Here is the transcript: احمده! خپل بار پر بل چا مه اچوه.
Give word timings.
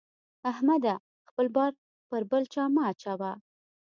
احمده! 0.51 0.95
خپل 1.29 1.45
بار 1.55 1.71
پر 2.09 2.21
بل 2.31 2.43
چا 2.53 2.63
مه 2.75 2.81
اچوه. 2.91 3.31